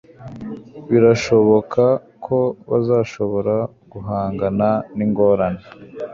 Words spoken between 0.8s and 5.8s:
birashoboka ko bazashobora guhangana ningorane